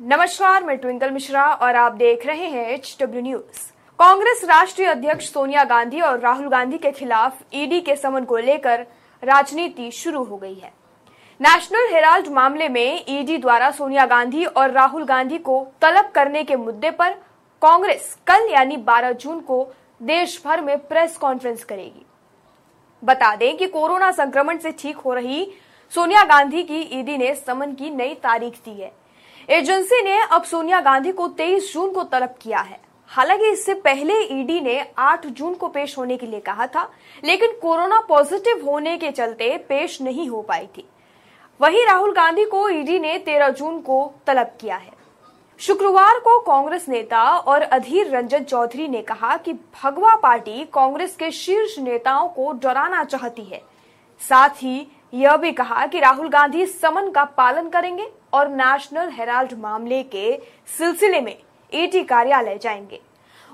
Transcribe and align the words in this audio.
नमस्कार, 0.00 0.64
मैं 0.64 0.76
ट्विंकल 0.78 1.10
मिश्रा 1.10 1.44
और 1.44 1.76
आप 1.76 1.92
देख 1.92 2.26
रहे 2.26 2.46
हैं 2.46 2.66
एच 2.70 2.96
डब्ल्यू 3.00 3.20
न्यूज़ 3.22 3.60
कांग्रेस 3.98 4.42
राष्ट्रीय 4.44 4.88
अध्यक्ष 4.88 5.30
सोनिया 5.30 5.64
गांधी 5.64 6.00
और 6.00 6.18
राहुल 6.20 6.48
गांधी 6.48 6.78
के 6.78 6.90
खिलाफ 6.90 7.40
ईडी 7.54 7.80
के 7.80 7.96
समन 7.96 8.24
को 8.24 8.36
लेकर 8.36 8.86
राजनीति 9.22 9.90
शुरू 9.90 10.22
हो 10.24 10.36
गई 10.36 10.54
है। 10.54 10.72
नेशनल 11.40 11.92
हेराल्ड 11.92 12.28
मामले 12.28 12.68
में 12.68 13.04
ईडी 13.08 13.38
द्वारा 13.38 13.70
सोनिया 13.70 14.04
गांधी 14.06 14.44
और 14.44 14.70
राहुल 14.70 15.04
गांधी 15.04 15.38
को 15.38 15.60
तलब 15.82 16.10
करने 16.10 16.44
के 16.44 16.56
मुद्दे 16.56 16.90
पर 16.90 17.14
कांग्रेस 17.62 18.16
कल 18.26 18.48
यानी 18.50 18.76
12 18.84 19.12
जून 19.14 19.40
को 19.40 19.62
देश 20.02 20.40
भर 20.44 20.60
में 20.60 20.76
प्रेस 20.78 21.16
कॉन्फ्रेंस 21.16 21.64
करेगी। 21.64 22.06
बता 23.02 23.34
दें 23.36 23.56
कि 23.56 23.66
कोरोना 23.66 24.10
संक्रमण 24.12 24.58
से 24.58 24.72
ठीक 24.72 24.96
हो 24.96 25.14
रही 25.14 25.46
सोनिया 25.92 26.24
गांधी 26.26 26.62
की 26.62 26.80
ईडी 27.00 27.18
ने 27.18 27.34
समन 27.36 27.72
की 27.72 27.90
नई 27.90 28.14
तारीख 28.14 28.60
दी 28.64 28.80
है। 28.80 28.92
एजेंसी 29.48 30.02
ने 30.02 30.16
अब 30.22 30.42
सोनिया 30.42 30.80
गांधी 30.80 31.12
को 31.12 31.26
23 31.28 31.72
जून 31.72 31.92
को 31.92 32.02
तलब 32.04 32.34
किया 32.42 32.58
है। 32.58 32.78
हालाँकि 33.10 33.50
इससे 33.50 33.74
पहले 33.74 34.14
ईडी 34.40 34.60
ने 34.60 34.80
8 34.98 35.24
जून 35.26 35.54
को 35.54 35.68
पेश 35.68 35.96
होने 35.98 36.16
के 36.16 36.26
लिए 36.26 36.40
कहा 36.40 36.66
था, 36.66 36.82
लेकिन 37.24 37.52
कोरोना 37.52 38.00
पॉजिटिव 38.00 38.64
होने 38.64 38.96
के 38.98 39.10
चलते 39.10 39.56
पेश 39.58 40.00
नहीं 40.02 40.28
हो 40.28 40.42
पाई 40.42 40.66
थी। 40.66 40.84
वहीं 41.60 41.86
राहुल 41.86 42.12
गांधी 42.12 42.44
को 42.44 42.68
ईडी 42.68 42.98
ने 42.98 43.18
13 43.18 43.48
जून 43.48 43.80
को 43.80 44.12
तलब 44.26 44.52
किया 44.60 44.76
है। 44.76 44.92
शुक्रवार 45.60 46.18
को 46.18 46.38
कांग्रेस 46.40 46.88
नेता 46.88 47.24
और 47.24 47.62
अधीर 47.62 48.10
रंजन 48.10 48.44
चौधरी 48.44 48.88
ने 48.88 49.02
कहा 49.02 49.36
कि 49.36 49.52
भगवा 49.52 50.14
पार्टी 50.16 50.64
कांग्रेस 50.64 51.16
के 51.16 51.30
शीर्ष 51.30 51.78
नेताओं 51.78 52.28
को 52.28 52.52
डराना 52.52 53.04
चाहती 53.04 53.44
है। 53.44 53.62
साथ 54.20 54.62
ही 54.62 54.86
यह 55.14 55.36
भी 55.36 55.52
कहा 55.52 55.86
कि 55.86 56.00
राहुल 56.00 56.28
गांधी 56.28 56.66
समन 56.66 57.10
का 57.10 57.24
पालन 57.24 57.68
करेंगे 57.68 58.08
और 58.32 58.48
नेशनल 58.48 59.08
हेराल्ड 59.08 59.52
मामले 59.58 60.02
के 60.02 60.40
सिलसिले 60.78 61.20
में 61.20 61.36
ईडी 61.74 62.02
कार्यालय 62.04 62.58
जाएँगे। 62.58 63.00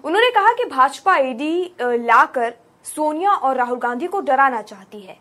उन्होंने 0.05 0.31
कहा 0.31 0.53
कि 0.53 0.65
भाजपा 0.65 1.17
ईडी 1.17 1.75
लाकर 1.81 2.55
सोनिया 2.85 3.31
और 3.31 3.57
राहुल 3.57 3.79
गांधी 3.79 4.07
को 4.07 4.21
डराना 4.21 4.63
चाहती 4.63 5.01
है। 5.01 5.19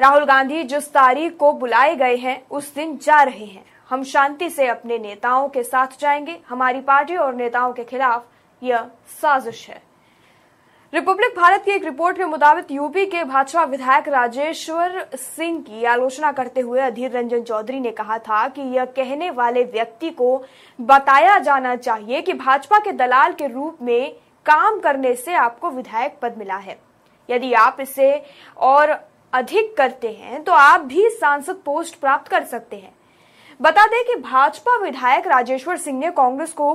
राहुल 0.00 0.24
गांधी 0.24 0.62
जिस 0.64 0.92
तारीख 0.92 1.36
को 1.36 1.52
बुलाए 1.52 1.94
गए 1.96 2.16
हैं, 2.16 2.42
उस 2.50 2.74
दिन 2.74 2.96
जा 2.96 3.22
रहे 3.22 3.44
हैं। 3.44 3.64
हम 3.90 4.02
शांति 4.04 4.50
से 4.50 4.66
अपने 4.66 4.98
नेताओं 4.98 5.48
के 5.48 5.62
साथ 5.62 5.98
जाएँगे। 6.00 6.40
हमारी 6.48 6.80
पार्टी 6.80 7.16
और 7.16 7.34
नेताओं 7.34 7.72
के 7.72 7.84
खिलाफ 7.84 8.24
यह 8.62 8.88
साजिश 9.22 9.68
है। 9.68 9.82
रिपब्लिक 10.92 11.36
भारत 11.36 11.62
की 11.64 11.70
एक 11.70 11.84
रिपोर्ट 11.84 12.16
के 12.16 12.24
मुताबिक 12.24 12.70
यूपी 12.70 13.04
के 13.06 13.22
भाजपा 13.24 13.62
विधायक 13.64 14.08
राजेश्वर 14.08 15.06
सिंह 15.14 15.58
की 15.60 15.84
आलोचना 15.84 16.32
करते 16.32 16.60
हुए 16.60 16.80
अधीर 16.80 17.10
रंजन 17.10 17.42
चौधरी 17.42 17.80
ने 17.80 17.90
कहा 17.90 18.18
था 18.18 18.46
कि 18.48 18.62
यह 18.74 18.84
कहने 18.96 19.30
वाले 19.30 19.62
व्यक्ति 19.64 20.10
को 20.10 20.44
बताया 20.78 21.38
जाना 21.38 21.74
चाहिए 21.76 22.20
कि 22.22 22.32
भाजपा 22.32 22.78
के 22.78 22.92
दलाल 22.92 23.32
के 23.32 23.46
रूप 23.46 23.78
में 23.82 24.12
काम 24.46 24.78
करने 24.80 25.14
से 25.14 25.34
आपको 25.34 25.70
विधायक 25.70 26.18
पद 26.22 26.34
मिला 26.38 26.56
है। 26.56 26.78
यदि 27.28 27.52
आप 27.54 27.80
इसे 27.80 28.12
और 28.56 28.96
अधिक 29.32 29.76
करते 29.76 30.12
हैं 30.12 30.42
तो 30.44 30.52
आप 30.52 30.80
भी 30.82 31.08
सांसद 31.10 31.62
पोस्ट 31.64 32.00
प्राप्त 32.00 32.28
कर 32.28 32.44
सकते 32.44 32.76
हैं। 32.76 32.94
बता 33.60 33.86
दें 33.86 34.02
कि 34.04 34.20
भाजपा 34.20 34.76
विधायक 34.78 35.26
राजेश्वर 35.26 35.76
सिंह 35.78 35.98
ने 35.98 36.10
कांग्रेस 36.12 36.52
को 36.52 36.74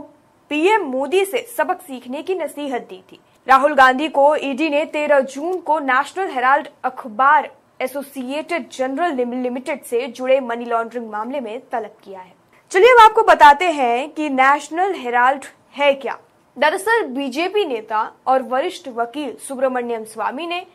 पीएम 0.51 0.83
मोदी 0.85 1.23
से 1.25 1.45
सबक 1.57 1.81
सीखने 1.81 2.21
की 2.23 2.35
नसीहत 2.35 2.81
दी 2.81 3.03
थी। 3.11 3.19
राहुल 3.47 3.73
गांधी 3.73 4.07
को 4.07 4.35
ईडी 4.35 4.69
ने 4.69 4.85
13 4.85 5.19
जून 5.25 5.57
को 5.59 5.79
नेशनल 5.79 6.29
हेराल्ड 6.29 6.67
अखबार 6.83 7.49
एसोसिएटेड 7.81 8.69
जनरल 8.71 9.15
लिमिटेड 9.15 9.83
से 9.83 10.05
जुड़े 10.07 10.39
मनी 10.39 10.65
लॉन्ड्रिंग 10.65 11.09
मामले 11.09 11.39
में 11.39 11.59
तलब 11.71 11.95
किया 12.03 12.19
है। 12.19 12.33
चलिए 12.71 12.93
अब 12.93 13.01
आपको 13.01 13.23
बताते 13.23 13.65
हैं 13.71 14.09
कि 14.09 14.29
नेशनल 14.29 14.93
हेराल्ड 14.93 15.45
है 15.75 15.93
क्या। 15.93 16.17
दरअसल 16.57 17.03
बीजेपी 17.07 17.65
नेता 17.65 18.01
और 18.27 18.41
वरिष्ठ 18.43 18.87
वकील 18.87 19.35
सुब्रमण्यम 19.47 20.03
स्वामी 20.05 20.47
ने 20.47 20.65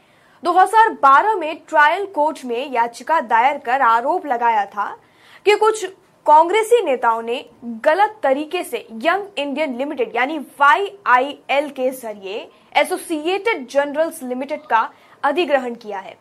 2012 0.43 1.35
में 1.39 1.57
ट्रायल 1.69 2.07
कोर्ट 2.07 2.45
में 2.45 2.73
याचिका 2.73 3.21
दायर 3.23 3.59
कर 3.59 3.83
आरोप 3.83 4.27
लगाया 4.27 4.65
था 4.67 4.87
कि 5.47 5.57
कुछ 5.57 5.85
कांग्रेसी 6.27 6.81
नेताओं 6.85 7.23
ने 7.23 7.37
गलत 7.85 8.15
तरीके 8.23 8.63
से 8.65 8.79
यंग 9.03 9.39
इंडियन 9.39 9.77
लिमिटेड, 9.77 10.15
यानी 10.17 10.39
YIL 10.61 11.71
के 11.71 11.91
ज़रिए 11.91 12.37
एसोसिएटेड 12.77 13.67
जनरल्स 13.69 14.23
लिमिटेड 14.23 14.61
का 14.63 14.89
अधिग्रहण 15.23 15.75
किया 15.75 15.99
है। 15.99 16.17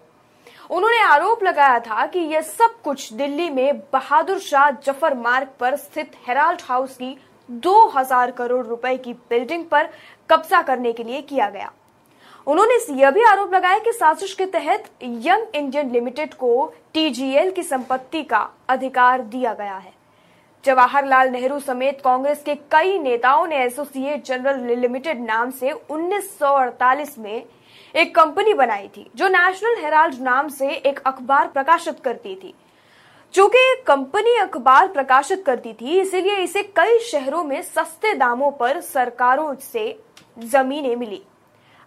उन्होंने 0.69 0.99
आरोप 1.03 1.43
लगाया 1.43 1.79
था 1.79 2.05
कि 2.05 2.19
यह 2.19 2.41
सब 2.41 2.81
कुछ 2.83 3.11
दिल्ली 3.13 3.49
में 3.49 3.79
बहादुर 3.93 4.39
शाह 4.39 4.69
ज़फ़र 4.79 5.13
मार्ग 5.17 5.47
पर 5.59 5.75
स्थित 5.75 6.11
हेराल्ड 6.27 6.61
हाउस 6.63 6.95
की 6.97 7.15
2000 7.49 8.31
करोड़ 8.31 8.65
रुपए 8.65 8.95
की 8.97 9.13
बिल्डिंग 9.29 9.65
पर 9.65 9.89
कब्जा 10.29 10.61
करने 10.61 10.93
के 10.93 11.03
लिए 11.03 11.21
किया 11.23 11.49
गया। 11.49 11.71
उन्होंने 12.47 12.75
यह 13.01 13.11
भी 13.11 13.23
आरोप 13.23 13.53
लगाया 13.53 13.79
कि 13.79 13.91
साजिश 13.91 14.33
के 14.33 14.45
तहत 14.45 14.89
यंग 15.03 15.55
इंडियन 15.55 15.91
लिमिटेड 15.91 16.33
को 16.33 16.73
टीजीएल 16.93 17.51
की 17.51 17.63
संपत्ति 17.63 18.23
का 18.23 18.49
अधिकार 18.69 19.21
दिया 19.21 19.53
गया 19.53 19.75
है। 19.75 19.93
जवाहरलाल 20.63 21.29
नेहरू 21.29 21.59
समेत 21.59 22.01
कांग्रेस 22.03 22.43
के 22.43 22.55
कई 22.71 22.97
नेताओं 22.99 23.47
ने 23.47 23.63
एसोसिएट 23.65 24.25
जनरल 24.25 24.79
लिमिटेड 24.79 25.21
नाम 25.21 25.51
से 25.51 25.71
1948 25.71 27.17
में 27.19 27.43
एक 27.95 28.15
कंपनी 28.15 28.53
बनाई 28.53 28.87
थी, 28.87 29.09
जो 29.15 29.27
नेशनल 29.27 29.81
हेराल्ड 29.81 30.21
नाम 30.21 30.47
से 30.47 30.69
एक 30.69 30.99
अखबार 30.99 31.47
प्रकाशित 31.47 31.99
करती 31.99 32.35
थी। 32.35 32.53
चूँकि 33.33 33.83
कंपनी 33.87 34.35
अखबार 34.37 34.87
प्रकाशित 34.87 35.43
करती 35.45 35.73
थी, 35.73 35.99
इसीलिए 35.99 36.35
इसे 36.35 36.63
कई 36.75 36.99
शहरों 36.99 37.43
में 37.43 37.61
सस्ते 37.61 38.13
दामों 38.13 38.51
पर 38.51 38.81
सरकारों 38.81 39.53
से 39.55 39.99
जमीनें 40.39 40.95
मिली। 40.95 41.21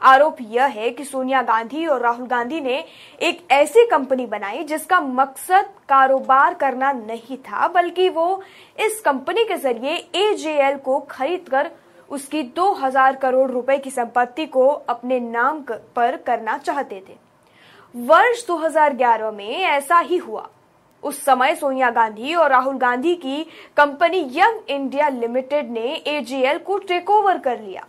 आरोप 0.00 0.37
यह 0.41 0.65
है 0.65 0.91
कि 0.91 1.05
सोनिया 1.05 1.43
गांधी 1.43 1.87
और 1.87 2.00
राहुल 2.00 2.27
गांधी 2.27 2.60
ने 2.60 2.84
एक 3.21 3.47
ऐसी 3.50 3.87
कंपनी 3.87 4.27
बनाई 4.27 4.65
जिसका 4.65 5.00
मकसद 5.00 5.69
कारोबार 5.88 6.55
करना 6.55 6.93
नहीं 6.93 7.37
था, 7.37 7.69
बल्कि 7.69 8.09
वो 8.09 8.43
इस 8.81 9.00
कंपनी 9.00 9.44
के 9.44 9.56
ज़रिए 9.56 9.94
एजेएल 10.15 10.77
को 10.77 10.99
खरीद 11.00 11.49
कर 11.49 11.71
उसकी 12.10 12.43
2000 12.56 13.16
करोड़ 13.16 13.50
रुपए 13.50 13.78
की 13.78 13.91
संपत्ति 13.91 14.47
को 14.47 14.66
अपने 14.69 15.21
नाम 15.21 15.60
पर 15.97 16.16
करना 16.16 16.59
चाहते 16.59 17.03
थे। 17.09 17.16
वर्ष 17.94 18.47
2011 18.47 19.32
में 19.32 19.62
ऐसा 19.62 19.99
ही 19.99 20.16
हुआ। 20.16 20.49
उस 21.03 21.25
समय 21.25 21.55
सोनिया 21.55 21.91
गांधी 21.91 22.34
और 22.34 22.50
राहुल 22.50 22.76
गांधी 22.76 23.15
की 23.15 23.43
कंपनी 23.76 24.21
यंग 24.32 24.71
इंडिया 24.71 25.09
लिमिटेड 25.09 25.71
ने 25.71 25.94
एजेएल 26.06 26.59
को 26.59 26.78
टेक 26.78 27.11
ओवर 27.11 27.38
कर 27.38 27.61
लिया। 27.61 27.87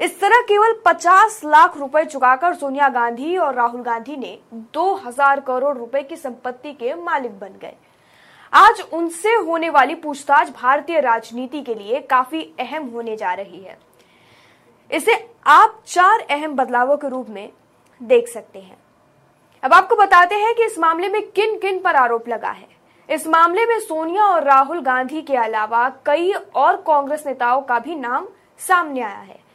इस 0.00 0.18
तरह 0.20 0.40
केवल 0.40 0.72
50 0.86 1.40
लाख 1.44 1.76
रुपए 1.76 2.04
चुकाकर 2.04 2.54
सोनिया 2.54 2.88
गांधी 2.88 3.36
और 3.36 3.54
राहुल 3.54 3.82
गांधी 3.82 4.16
ने 4.16 4.38
2000 4.74 5.40
करोड़ 5.40 5.76
रुपए 5.78 6.02
की 6.02 6.16
संपत्ति 6.16 6.72
के 6.72 6.94
मालिक 6.94 7.38
बन 7.38 7.54
गए। 7.62 7.74
आज 8.52 8.80
उनसे 8.92 9.34
होने 9.36 9.70
वाली 9.70 9.94
पूछताछ 9.94 10.50
भारतीय 10.50 11.00
राजनीति 11.00 11.62
के 11.62 11.74
लिए 11.74 12.00
काफ़ी 12.00 12.42
अहम 12.60 12.88
होने 12.88 13.16
जा 13.16 13.32
रही 13.34 13.60
है। 13.60 13.78
इसे 14.90 15.14
आप 15.46 15.80
चार 15.86 16.26
अहम 16.30 16.56
बदलावों 16.56 16.96
के 16.96 17.08
रूप 17.08 17.28
में 17.28 17.48
देख 18.00 18.28
सकते 18.28 18.58
हैं। 18.58 18.76
अब 19.62 19.72
आपको 19.72 19.96
बताते 19.96 20.34
हैं 20.34 20.54
कि 20.54 20.64
इस 20.64 20.78
मामले 20.78 21.08
में 21.08 21.22
किन 21.30 21.58
किन 21.58 21.78
पर 21.78 21.96
आरोप 21.96 22.28
लगा 22.28 22.50
है। 22.50 22.68
इस 23.08 23.26
मामले 23.26 23.66
में 23.66 23.78
सोनिया 23.80 24.24
और 24.24 24.44
राहुल 24.44 24.80
गांधी 24.80 25.22
के 25.22 25.36
अलावा 25.36 25.88
कई 26.06 26.32
और 26.32 26.76
कांग्रेस 26.76 27.26
नेताओं 27.26 27.62
का 27.62 27.78
भी 27.78 27.94
नाम 27.94 28.28
सामने 28.58 29.00
आया 29.00 29.18
है। 29.18 29.45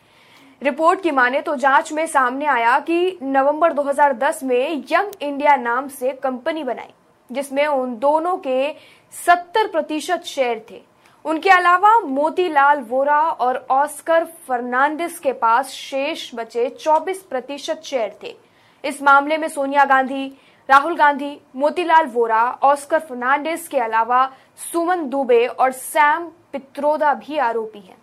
रिपोर्ट 0.62 1.02
की 1.02 1.12
माने 1.12 1.42
तो 1.42 1.56
जाँच 1.56 1.92
में 1.92 2.06
सामने 2.08 2.46
आया 2.46 2.80
कि 2.80 3.18
नवंबर 3.22 3.74
2010 3.74 4.44
में 4.44 4.84
यंग 4.92 5.12
इंडिया 5.22 5.56
नाम 5.56 5.88
से 5.88 6.12
कंपनी 6.14 6.64
बनाई, 6.64 6.94
जिसमें 7.30 7.66
उन 7.68 7.96
दोनों 7.96 8.38
के 8.38 8.76
70 9.14 9.68
प्रतिशत 9.68 10.24
शेयर 10.26 10.66
थे। 10.72 10.82
उनके 11.26 11.50
अलावा 11.50 12.00
मोतीलाल 12.00 12.80
वोरा 12.80 13.20
और 13.20 13.66
ऑस्कर 13.72 14.26
फर्नांडिस 14.48 15.18
के 15.20 15.34
पास 15.34 15.70
शेष 15.70 16.30
बचे 16.36 16.70
24 16.70 17.22
प्रतिशत 17.22 17.82
शेयर 17.84 18.16
थे। 18.24 18.36
इस 18.84 19.02
मामले 19.04 19.38
में 19.38 19.48
सोनिया 19.48 19.86
गांधी, 19.86 20.28
राहुल 20.70 20.96
गांधी, 20.96 21.38
मोतीलाल 21.56 22.06
वोरा, 22.06 22.44
ऑस्कर 22.64 23.00
फर्नांडिस 23.00 23.68
के 23.68 23.80
अलावा 23.80 24.26
सुमन 24.72 25.10
दुबे 25.10 25.46
और 25.46 25.72
सैम 25.72 26.30
पित्रोदा 26.54 27.14
भी 27.14 27.38
आरोपी 27.38 27.80
हैं। 27.80 27.98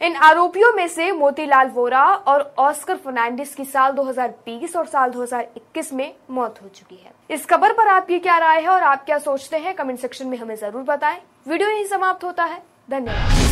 इन 0.00 0.16
आरोपियों 0.16 0.72
में 0.72 0.86
से 0.88 1.10
मोतीलाल 1.12 1.68
वोरा 1.68 2.04
और 2.04 2.42
ऑस्कर 2.58 2.96
फर्नांडिस 2.96 3.54
की 3.54 3.64
साल 3.64 3.92
2020 3.92 4.76
और 4.76 4.86
साल 4.86 5.10
2021 5.10 5.92
में 5.92 6.12
मौत 6.30 6.60
हो 6.62 6.68
चुकी 6.68 6.96
है। 6.96 7.12
इस 7.30 7.46
खबर 7.46 7.72
पर 7.72 7.88
आपकी 7.88 8.18
क्या 8.18 8.38
राय 8.38 8.60
है 8.60 8.68
और 8.68 8.82
आप 8.82 9.04
क्या 9.04 9.18
सोचते 9.18 9.58
हैं, 9.58 9.74
कमेंट 9.74 9.98
सेक्शन 9.98 10.26
में 10.26 10.38
हमें 10.38 10.54
ज़रूर 10.56 10.82
बताएँ। 10.84 11.20
वीडियो 11.48 11.70
यही 11.70 11.84
समाप्त 11.86 12.24
होता 12.24 12.44
है। 12.44 12.62
धन्यवाद। 12.90 13.47